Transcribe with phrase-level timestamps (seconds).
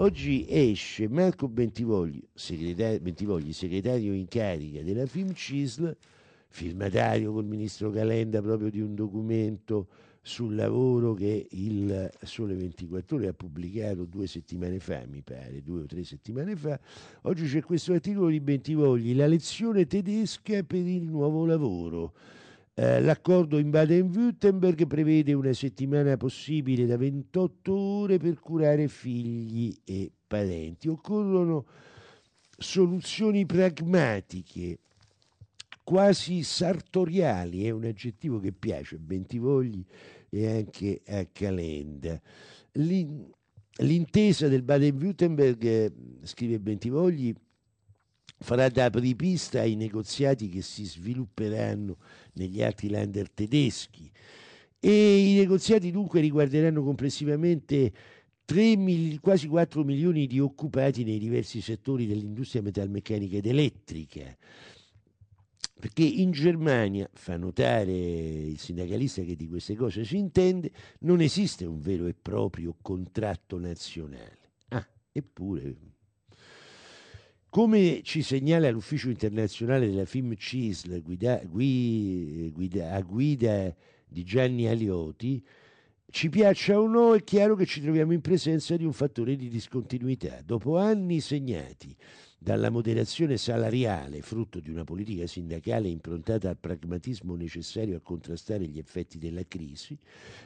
[0.00, 5.96] Oggi esce Marco Bentivogli, segretario, Bentivogli, segretario in carica della Film CISL,
[6.50, 9.88] firmatario col ministro Calenda proprio di un documento
[10.22, 15.82] sul lavoro che il Sole 24 Ore ha pubblicato due settimane fa, mi pare, due
[15.82, 16.78] o tre settimane fa.
[17.22, 22.12] Oggi c'è questo articolo di Bentivogli, la lezione tedesca per il nuovo lavoro.
[22.80, 30.12] Eh, l'accordo in Baden-Württemberg prevede una settimana possibile da 28 ore per curare figli e
[30.24, 30.86] parenti.
[30.86, 31.66] Occorrono
[32.56, 34.78] soluzioni pragmatiche,
[35.82, 39.84] quasi sartoriali, è un aggettivo che piace a Bentivogli
[40.28, 42.20] e anche a Calenda.
[42.74, 47.34] L'intesa del Baden-Württemberg, eh, scrive Bentivogli,
[48.38, 51.96] farà da apripista ai negoziati che si svilupperanno
[52.34, 54.10] negli altri lander tedeschi
[54.80, 57.92] e i negoziati dunque riguarderanno complessivamente
[58.44, 64.36] 3, quasi 4 milioni di occupati nei diversi settori dell'industria metalmeccanica ed elettrica.
[65.78, 71.64] Perché in Germania, fa notare il sindacalista che di queste cose si intende, non esiste
[71.64, 74.54] un vero e proprio contratto nazionale.
[74.68, 75.76] Ah, eppure
[77.50, 83.74] come ci segnala l'ufficio internazionale della FIM CISL guida, guida, a guida
[84.06, 85.44] di Gianni Alioti,
[86.10, 89.48] ci piaccia o no, è chiaro che ci troviamo in presenza di un fattore di
[89.48, 90.40] discontinuità.
[90.44, 91.94] Dopo anni segnati
[92.38, 98.78] dalla moderazione salariale, frutto di una politica sindacale improntata al pragmatismo necessario a contrastare gli
[98.78, 99.98] effetti della crisi,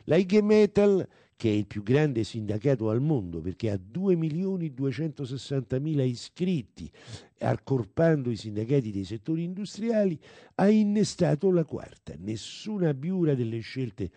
[0.05, 6.91] la IG Metal, che è il più grande sindacato al mondo perché ha 2.260.000 iscritti,
[7.39, 10.19] accorpando i sindacati dei settori industriali,
[10.55, 12.15] ha innestato la quarta.
[12.17, 14.11] Nessuna abiura delle scelte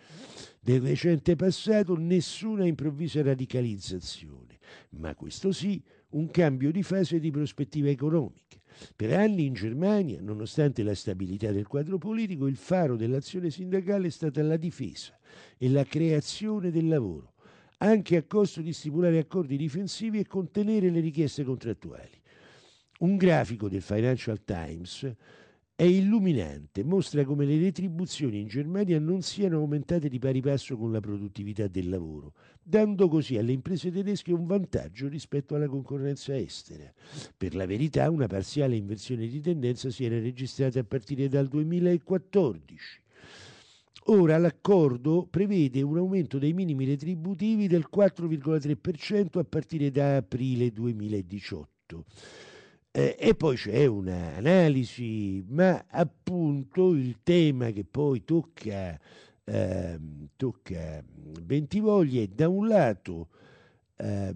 [0.60, 4.58] del recente passato, nessuna improvvisa radicalizzazione,
[4.90, 8.60] ma questo sì, un cambio di fase di prospettiva economica.
[8.94, 14.10] Per anni in Germania, nonostante la stabilità del quadro politico, il faro dell'azione sindacale è
[14.10, 15.18] stata la difesa
[15.56, 17.34] e la creazione del lavoro,
[17.78, 22.22] anche a costo di stipulare accordi difensivi e contenere le richieste contrattuali.
[22.98, 25.14] Un grafico del Financial Times
[25.78, 30.90] è illuminante, mostra come le retribuzioni in Germania non siano aumentate di pari passo con
[30.90, 32.32] la produttività del lavoro,
[32.62, 36.90] dando così alle imprese tedesche un vantaggio rispetto alla concorrenza estera.
[37.36, 43.02] Per la verità una parziale inversione di tendenza si era registrata a partire dal 2014.
[44.06, 52.04] Ora l'accordo prevede un aumento dei minimi retributivi del 4,3% a partire da aprile 2018
[52.96, 58.98] eh, e poi c'è un'analisi, ma appunto il tema che poi tocca,
[59.44, 60.00] eh,
[60.34, 63.28] tocca Bentivogli è da un lato
[63.96, 64.34] eh,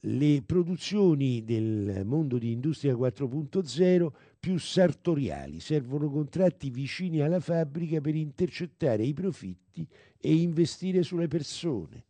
[0.00, 4.08] le produzioni del mondo di industria 4.0
[4.40, 9.86] più sartoriali, servono contratti vicini alla fabbrica per intercettare i profitti
[10.18, 12.04] e investire sulle persone.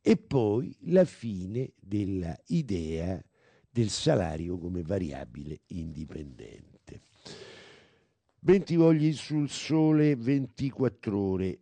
[0.00, 3.22] E poi la fine della idea
[3.74, 7.00] del salario come variabile indipendente.
[8.38, 11.58] Bentivogli sul sole 24 ore.